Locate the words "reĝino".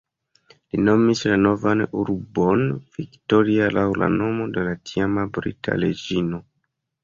5.87-6.45